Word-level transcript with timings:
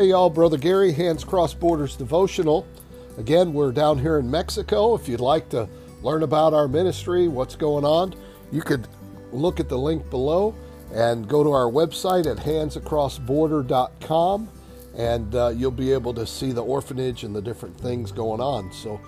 Hey, 0.00 0.06
y'all, 0.06 0.30
Brother 0.30 0.56
Gary, 0.56 0.92
Hands 0.92 1.22
Cross 1.22 1.52
Borders 1.52 1.94
Devotional. 1.94 2.66
Again, 3.18 3.52
we're 3.52 3.70
down 3.70 3.98
here 3.98 4.18
in 4.18 4.30
Mexico. 4.30 4.94
If 4.94 5.06
you'd 5.06 5.20
like 5.20 5.50
to 5.50 5.68
learn 6.00 6.22
about 6.22 6.54
our 6.54 6.68
ministry, 6.68 7.28
what's 7.28 7.54
going 7.54 7.84
on, 7.84 8.14
you 8.50 8.62
could 8.62 8.88
look 9.30 9.60
at 9.60 9.68
the 9.68 9.76
link 9.76 10.08
below 10.08 10.54
and 10.94 11.28
go 11.28 11.44
to 11.44 11.50
our 11.50 11.70
website 11.70 12.24
at 12.24 12.38
handsacrossborder.com 12.38 14.48
and 14.96 15.34
uh, 15.34 15.48
you'll 15.48 15.70
be 15.70 15.92
able 15.92 16.14
to 16.14 16.26
see 16.26 16.52
the 16.52 16.64
orphanage 16.64 17.24
and 17.24 17.36
the 17.36 17.42
different 17.42 17.78
things 17.78 18.10
going 18.10 18.40
on. 18.40 18.72
So, 18.72 18.98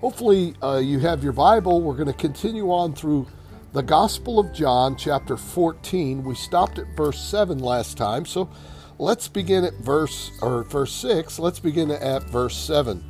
hopefully, 0.00 0.54
uh, 0.62 0.78
you 0.78 0.98
have 1.00 1.22
your 1.22 1.34
Bible. 1.34 1.82
We're 1.82 1.92
going 1.92 2.06
to 2.06 2.14
continue 2.14 2.72
on 2.72 2.94
through 2.94 3.26
the 3.74 3.82
Gospel 3.82 4.38
of 4.38 4.54
John, 4.54 4.96
chapter 4.96 5.36
14. 5.36 6.24
We 6.24 6.34
stopped 6.34 6.78
at 6.78 6.86
verse 6.96 7.20
7 7.20 7.58
last 7.58 7.98
time, 7.98 8.24
so 8.24 8.48
let's 8.98 9.28
begin 9.28 9.64
at 9.64 9.74
verse 9.74 10.30
or 10.42 10.64
verse 10.64 10.92
6. 10.92 11.38
Let's 11.38 11.60
begin 11.60 11.90
at 11.90 12.24
verse 12.24 12.56
7. 12.56 13.04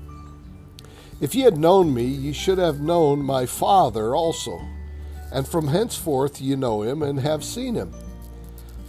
If 1.21 1.35
ye 1.35 1.43
had 1.43 1.57
known 1.57 1.93
me, 1.93 2.05
ye 2.05 2.33
should 2.33 2.59
have 2.59 2.81
known 2.81 3.21
my 3.23 3.47
Father 3.47 4.15
also, 4.15 4.61
and 5.33 5.49
from 5.49 5.69
henceforth 5.69 6.41
ye 6.41 6.55
know 6.55 6.83
him 6.83 7.03
and 7.03 7.19
have 7.21 7.43
seen 7.43 7.75
him. 7.75 7.93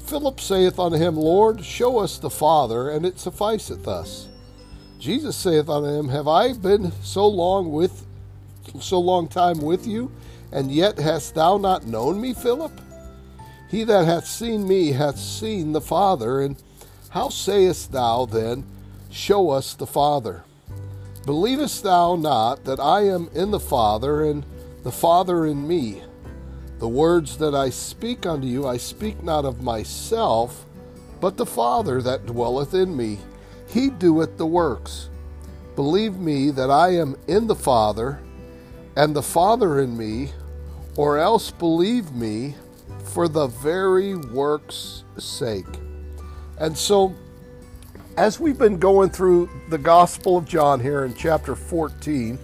Philip 0.06 0.40
saith 0.40 0.80
unto 0.80 0.98
him, 0.98 1.16
Lord, 1.16 1.64
show 1.64 2.00
us 2.00 2.18
the 2.18 2.30
Father, 2.30 2.90
and 2.90 3.06
it 3.06 3.20
sufficeth 3.20 3.88
us. 3.88 4.28
Jesus 5.00 5.36
saith 5.36 5.70
unto 5.70 5.90
him, 5.90 6.10
Have 6.10 6.28
I 6.28 6.54
been 6.54 6.92
so 7.02 7.28
long 7.28 7.72
with 7.72 8.06
so 8.80 9.00
long 9.00 9.28
time 9.28 9.60
with 9.60 9.88
you, 9.88 10.12
and 10.52 10.72
yet 10.72 11.00
hast 11.00 11.36
thou 11.36 11.58
not 11.58 11.88
known 11.88 12.20
me, 12.20 12.34
Philip? 12.34 12.80
He 13.70 13.84
that 13.84 14.06
hath 14.06 14.26
seen 14.26 14.68
me 14.68 14.92
hath 14.92 15.18
seen 15.18 15.72
the 15.72 15.82
Father, 15.82 16.42
and 16.42 16.56
how 17.10 17.30
sayest 17.30 17.92
thou 17.92 18.26
then, 18.26 18.66
Show 19.12 19.50
us 19.50 19.74
the 19.74 19.88
Father? 19.88 20.44
Believest 21.26 21.82
thou 21.82 22.16
not 22.16 22.64
that 22.66 22.80
I 22.80 23.08
am 23.08 23.28
in 23.34 23.50
the 23.50 23.60
Father, 23.60 24.24
and 24.24 24.46
the 24.84 24.92
Father 24.92 25.48
in 25.48 25.68
me? 25.68 26.04
The 26.78 26.88
words 26.88 27.38
that 27.38 27.56
I 27.56 27.72
speak 27.72 28.28
unto 28.28 28.46
you, 28.46 28.68
I 28.68 28.78
speak 28.78 29.24
not 29.24 29.46
of 29.46 29.64
myself, 29.64 30.66
but 31.20 31.38
the 31.38 31.46
Father 31.46 32.04
that 32.04 32.28
dwelleth 32.28 32.76
in 32.76 32.96
me. 32.96 33.18
He 33.68 33.90
doeth 33.90 34.38
the 34.38 34.46
works. 34.46 35.10
Believe 35.76 36.18
me 36.18 36.52
that 36.52 36.70
I 36.70 36.90
am 36.96 37.16
in 37.28 37.48
the 37.48 37.56
Father, 37.56 38.20
and 38.96 39.16
the 39.16 39.24
Father 39.24 39.80
in 39.80 39.98
me, 39.98 40.34
or 40.96 41.18
else 41.18 41.50
believe 41.50 42.12
me 42.14 42.56
for 43.04 43.28
the 43.28 43.48
very 43.48 44.16
works' 44.16 45.04
sake. 45.18 45.66
And 46.60 46.78
so, 46.78 47.16
as 48.18 48.40
we've 48.40 48.58
been 48.58 48.78
going 48.78 49.10
through 49.10 49.50
the 49.70 49.78
Gospel 49.78 50.38
of 50.38 50.46
John 50.46 50.80
here 50.80 51.06
in 51.06 51.14
chapter 51.16 51.56
14, 51.56 52.38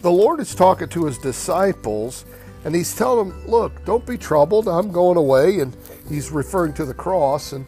the 0.00 0.10
Lord 0.10 0.40
is 0.40 0.54
talking 0.54 0.88
to 0.88 1.04
his 1.04 1.18
disciples 1.18 2.24
and 2.64 2.74
he's 2.74 2.94
telling 2.94 3.28
them, 3.28 3.46
Look, 3.46 3.84
don't 3.84 4.06
be 4.06 4.16
troubled. 4.16 4.68
I'm 4.68 4.90
going 4.92 5.16
away. 5.16 5.60
And 5.60 5.76
he's 6.08 6.30
referring 6.30 6.72
to 6.74 6.84
the 6.84 6.94
cross. 6.94 7.52
And 7.52 7.66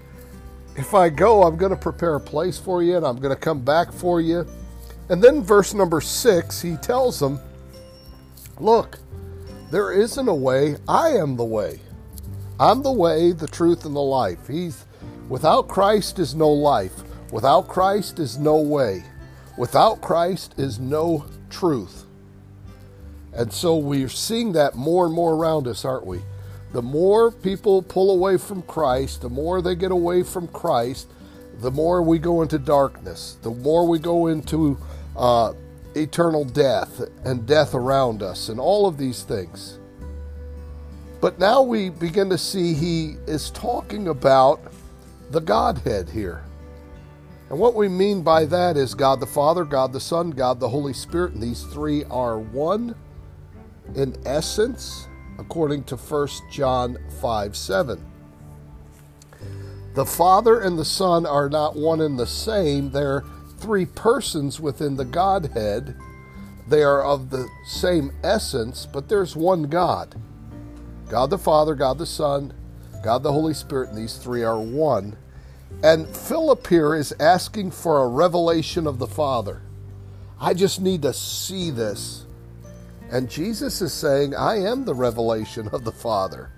if 0.76 0.94
I 0.94 1.08
go, 1.08 1.42
I'm 1.42 1.56
going 1.56 1.70
to 1.70 1.76
prepare 1.76 2.14
a 2.14 2.20
place 2.20 2.58
for 2.58 2.82
you 2.82 2.96
and 2.96 3.06
I'm 3.06 3.16
going 3.16 3.34
to 3.34 3.40
come 3.40 3.60
back 3.60 3.92
for 3.92 4.20
you. 4.20 4.46
And 5.10 5.22
then, 5.22 5.42
verse 5.42 5.74
number 5.74 6.00
six, 6.00 6.62
he 6.62 6.76
tells 6.76 7.18
them, 7.20 7.38
Look, 8.58 8.98
there 9.70 9.92
isn't 9.92 10.28
a 10.28 10.34
way. 10.34 10.76
I 10.88 11.10
am 11.10 11.36
the 11.36 11.44
way. 11.44 11.80
I'm 12.58 12.82
the 12.82 12.92
way, 12.92 13.32
the 13.32 13.48
truth, 13.48 13.84
and 13.84 13.94
the 13.94 14.00
life. 14.00 14.46
He's 14.46 14.84
Without 15.28 15.68
Christ 15.68 16.18
is 16.18 16.34
no 16.34 16.50
life. 16.50 16.92
Without 17.32 17.66
Christ 17.68 18.18
is 18.18 18.38
no 18.38 18.60
way. 18.60 19.02
Without 19.56 20.00
Christ 20.00 20.54
is 20.58 20.78
no 20.78 21.26
truth. 21.48 22.04
And 23.32 23.52
so 23.52 23.76
we're 23.76 24.08
seeing 24.08 24.52
that 24.52 24.74
more 24.74 25.06
and 25.06 25.14
more 25.14 25.34
around 25.34 25.66
us, 25.66 25.84
aren't 25.84 26.06
we? 26.06 26.20
The 26.72 26.82
more 26.82 27.30
people 27.30 27.82
pull 27.82 28.10
away 28.10 28.36
from 28.36 28.62
Christ, 28.62 29.22
the 29.22 29.30
more 29.30 29.62
they 29.62 29.74
get 29.74 29.92
away 29.92 30.22
from 30.22 30.48
Christ, 30.48 31.08
the 31.60 31.70
more 31.70 32.02
we 32.02 32.18
go 32.18 32.42
into 32.42 32.58
darkness, 32.58 33.38
the 33.42 33.50
more 33.50 33.88
we 33.88 33.98
go 33.98 34.26
into 34.26 34.76
uh, 35.16 35.52
eternal 35.94 36.44
death 36.44 37.00
and 37.24 37.46
death 37.46 37.74
around 37.74 38.22
us, 38.22 38.48
and 38.48 38.58
all 38.58 38.86
of 38.86 38.98
these 38.98 39.22
things. 39.22 39.78
But 41.20 41.38
now 41.38 41.62
we 41.62 41.90
begin 41.90 42.28
to 42.30 42.38
see 42.38 42.74
he 42.74 43.16
is 43.26 43.50
talking 43.50 44.08
about 44.08 44.60
the 45.34 45.40
Godhead 45.40 46.08
here. 46.08 46.44
And 47.50 47.58
what 47.58 47.74
we 47.74 47.88
mean 47.88 48.22
by 48.22 48.44
that 48.46 48.76
is 48.76 48.94
God 48.94 49.18
the 49.18 49.26
Father, 49.26 49.64
God 49.64 49.92
the 49.92 50.00
Son, 50.00 50.30
God 50.30 50.60
the 50.60 50.68
Holy 50.68 50.92
Spirit, 50.92 51.32
and 51.32 51.42
these 51.42 51.64
three 51.64 52.04
are 52.04 52.38
one 52.38 52.94
in 53.96 54.16
essence, 54.24 55.08
according 55.38 55.82
to 55.84 55.96
1 55.96 56.28
John 56.52 56.96
5 57.20 57.56
7. 57.56 58.04
The 59.94 60.06
Father 60.06 60.60
and 60.60 60.78
the 60.78 60.84
Son 60.84 61.26
are 61.26 61.48
not 61.48 61.76
one 61.76 62.00
and 62.00 62.16
the 62.16 62.26
same, 62.26 62.92
they're 62.92 63.24
three 63.58 63.86
persons 63.86 64.60
within 64.60 64.96
the 64.96 65.04
Godhead. 65.04 65.96
They 66.68 66.82
are 66.84 67.02
of 67.02 67.30
the 67.30 67.48
same 67.66 68.12
essence, 68.22 68.86
but 68.86 69.08
there's 69.08 69.34
one 69.34 69.64
God 69.64 70.14
God 71.08 71.30
the 71.30 71.38
Father, 71.38 71.74
God 71.74 71.98
the 71.98 72.06
Son, 72.06 72.54
God 73.02 73.22
the 73.22 73.32
Holy 73.32 73.52
Spirit, 73.52 73.90
and 73.90 73.98
these 73.98 74.16
three 74.16 74.42
are 74.42 74.58
one. 74.58 75.18
And 75.82 76.08
Philip 76.08 76.66
here 76.66 76.94
is 76.94 77.14
asking 77.20 77.72
for 77.72 78.02
a 78.02 78.08
revelation 78.08 78.86
of 78.86 78.98
the 78.98 79.06
Father. 79.06 79.62
I 80.40 80.54
just 80.54 80.80
need 80.80 81.02
to 81.02 81.12
see 81.12 81.70
this. 81.70 82.26
And 83.10 83.30
Jesus 83.30 83.82
is 83.82 83.92
saying, 83.92 84.34
I 84.34 84.56
am 84.56 84.84
the 84.84 84.94
revelation 84.94 85.68
of 85.68 85.84
the 85.84 85.92
Father. 85.92 86.50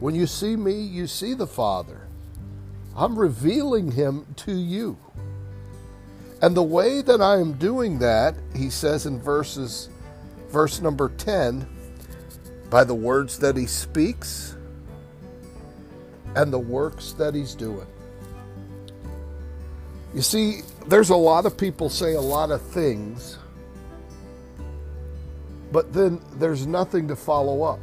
When 0.00 0.14
you 0.14 0.26
see 0.26 0.56
me, 0.56 0.74
you 0.74 1.06
see 1.06 1.34
the 1.34 1.46
Father. 1.46 2.06
I'm 2.94 3.18
revealing 3.18 3.92
him 3.92 4.26
to 4.36 4.52
you. 4.52 4.98
And 6.40 6.56
the 6.56 6.62
way 6.62 7.02
that 7.02 7.20
I 7.20 7.38
am 7.38 7.54
doing 7.54 7.98
that, 7.98 8.34
he 8.54 8.70
says 8.70 9.06
in 9.06 9.20
verses 9.20 9.88
verse 10.50 10.80
number 10.80 11.08
10, 11.10 11.66
by 12.70 12.84
the 12.84 12.94
words 12.94 13.38
that 13.38 13.56
he 13.56 13.66
speaks 13.66 14.56
and 16.36 16.52
the 16.52 16.58
works 16.58 17.12
that 17.14 17.34
he's 17.34 17.54
doing. 17.54 17.86
You 20.18 20.22
see, 20.22 20.62
there's 20.88 21.10
a 21.10 21.16
lot 21.16 21.46
of 21.46 21.56
people 21.56 21.88
say 21.88 22.14
a 22.14 22.20
lot 22.20 22.50
of 22.50 22.60
things, 22.60 23.38
but 25.70 25.92
then 25.92 26.20
there's 26.40 26.66
nothing 26.66 27.06
to 27.06 27.14
follow 27.14 27.62
up. 27.62 27.78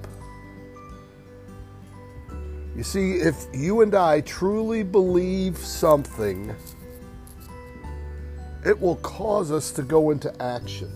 You 2.75 2.84
see, 2.84 3.13
if 3.13 3.46
you 3.53 3.84
and 3.84 3.96
I 3.96 4.19
truly 4.19 4.84
believe 4.84 5.56
something, 5.56 6.53
it 8.66 8.78
will 8.81 8.97
cause 8.97 9.50
us 9.50 9.72
to 9.72 9.81
go 9.81 10.09
into 10.09 10.29
action. 10.41 10.91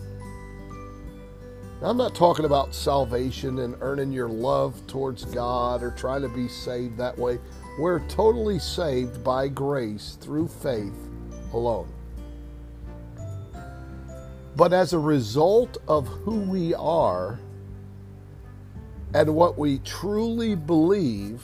Now, 1.80 1.88
I'm 1.88 1.96
not 1.96 2.14
talking 2.14 2.44
about 2.44 2.74
salvation 2.74 3.60
and 3.60 3.76
earning 3.80 4.12
your 4.12 4.28
love 4.28 4.78
towards 4.86 5.24
God 5.24 5.82
or 5.82 5.92
trying 5.92 6.20
to 6.20 6.28
be 6.28 6.48
saved 6.48 6.98
that 6.98 7.16
way. 7.16 7.38
We're 7.78 8.06
totally 8.08 8.58
saved 8.58 9.24
by 9.24 9.48
grace 9.48 10.18
through 10.20 10.48
faith 10.48 11.06
alone. 11.52 11.88
But 14.56 14.72
as 14.72 14.92
a 14.92 14.98
result 14.98 15.78
of 15.88 16.06
who 16.06 16.40
we 16.40 16.74
are 16.74 17.38
and 19.14 19.34
what 19.34 19.58
we 19.58 19.78
truly 19.78 20.54
believe, 20.54 21.42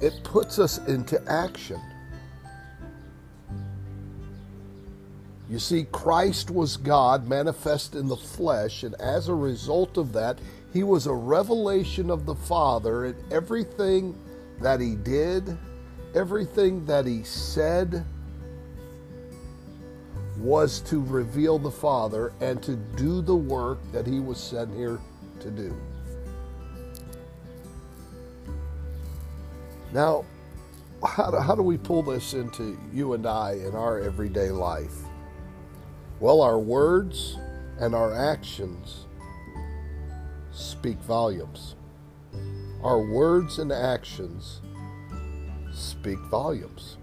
it 0.00 0.20
puts 0.22 0.58
us 0.58 0.78
into 0.86 1.20
action. 1.30 1.80
You 5.50 5.58
see, 5.58 5.84
Christ 5.84 6.50
was 6.50 6.76
God 6.76 7.26
manifest 7.26 7.94
in 7.94 8.06
the 8.06 8.16
flesh, 8.16 8.82
and 8.82 8.94
as 8.96 9.28
a 9.28 9.34
result 9.34 9.96
of 9.96 10.12
that, 10.12 10.38
he 10.74 10.82
was 10.82 11.06
a 11.06 11.14
revelation 11.14 12.10
of 12.10 12.26
the 12.26 12.34
Father 12.34 13.06
in 13.06 13.16
everything 13.30 14.14
that 14.60 14.80
he 14.80 14.94
did, 14.94 15.56
everything 16.14 16.84
that 16.86 17.06
he 17.06 17.22
said 17.22 18.04
was 20.38 20.80
to 20.80 21.02
reveal 21.04 21.58
the 21.58 21.70
Father 21.70 22.32
and 22.40 22.62
to 22.62 22.76
do 22.96 23.20
the 23.20 23.34
work 23.34 23.78
that 23.92 24.06
he 24.06 24.20
was 24.20 24.38
sent 24.38 24.72
here 24.74 24.98
to 25.40 25.50
do. 25.50 25.76
Now, 29.92 30.24
how 31.04 31.30
do, 31.30 31.38
how 31.38 31.54
do 31.54 31.62
we 31.62 31.78
pull 31.78 32.02
this 32.02 32.34
into 32.34 32.78
you 32.92 33.14
and 33.14 33.26
I 33.26 33.52
in 33.52 33.74
our 33.74 34.00
everyday 34.00 34.50
life? 34.50 34.94
Well, 36.20 36.40
our 36.40 36.58
words 36.58 37.38
and 37.78 37.94
our 37.94 38.14
actions 38.14 39.06
speak 40.52 40.98
volumes. 40.98 41.76
Our 42.82 43.00
words 43.00 43.58
and 43.58 43.72
actions 43.72 44.60
speak 45.78 46.18
volumes. 46.30 46.96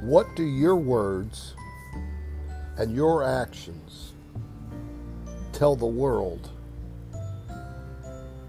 What 0.00 0.34
do 0.36 0.44
your 0.44 0.76
words 0.76 1.54
and 2.78 2.94
your 2.94 3.24
actions 3.24 4.12
tell 5.52 5.74
the 5.74 5.86
world 5.86 6.50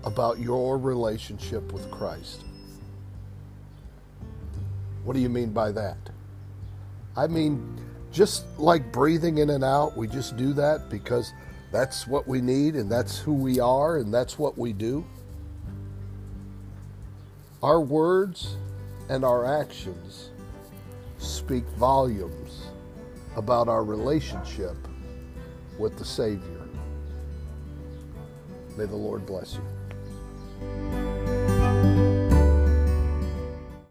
about 0.03 0.39
your 0.39 0.77
relationship 0.77 1.71
with 1.71 1.89
Christ? 1.91 2.43
What 5.03 5.13
do 5.13 5.19
you 5.19 5.29
mean 5.29 5.51
by 5.51 5.71
that? 5.71 5.97
I 7.15 7.27
mean, 7.27 7.81
just 8.11 8.45
like 8.57 8.91
breathing 8.91 9.37
in 9.37 9.51
and 9.51 9.63
out, 9.63 9.95
we 9.95 10.07
just 10.07 10.35
do 10.37 10.53
that 10.53 10.89
because 10.89 11.33
that's 11.71 12.07
what 12.07 12.27
we 12.27 12.41
need 12.41 12.75
and 12.75 12.91
that's 12.91 13.17
who 13.17 13.33
we 13.33 13.59
are 13.59 13.97
and 13.97 14.13
that's 14.13 14.37
what 14.37 14.57
we 14.57 14.73
do. 14.73 15.05
Our 17.63 17.81
words 17.81 18.55
and 19.09 19.25
our 19.25 19.43
actions 19.43 20.29
speak 21.17 21.63
volumes 21.69 22.67
about 23.35 23.67
our 23.67 23.83
relationship 23.83 24.75
with 25.79 25.97
the 25.97 26.05
Savior. 26.05 26.67
May 28.77 28.85
the 28.85 28.95
Lord 28.95 29.25
bless 29.25 29.55
you. 29.55 31.06